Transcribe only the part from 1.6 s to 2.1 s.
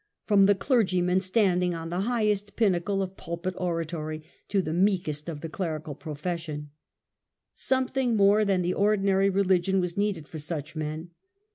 on the